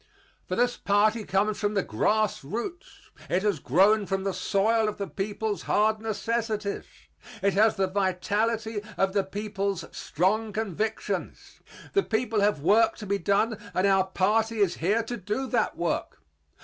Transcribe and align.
For 0.47 0.55
this 0.55 0.77
party 0.77 1.23
comes 1.25 1.59
from 1.59 1.75
the 1.75 1.83
grass 1.83 2.43
roots. 2.43 3.11
It 3.29 3.43
has 3.43 3.59
grown 3.59 4.07
from 4.07 4.23
the 4.23 4.33
soil 4.33 4.89
of 4.89 4.97
the 4.97 5.05
people's 5.05 5.61
hard 5.69 5.99
necessities. 5.99 6.85
It 7.43 7.53
has 7.53 7.75
the 7.75 7.85
vitality 7.85 8.81
of 8.97 9.13
the 9.13 9.23
people's 9.23 9.85
strong 9.95 10.53
convictions. 10.53 11.59
The 11.93 12.01
people 12.01 12.39
have 12.41 12.61
work 12.63 12.95
to 12.97 13.05
be 13.05 13.19
done 13.19 13.59
and 13.75 13.85
our 13.85 14.05
party 14.07 14.57
is 14.57 14.77
here 14.77 15.03
to 15.03 15.17
do 15.17 15.45
that 15.49 15.77
work. 15.77 16.17